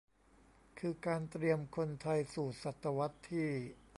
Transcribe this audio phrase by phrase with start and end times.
[0.79, 3.49] คือการเตรียมคนไทยสู่ศตวรรษที่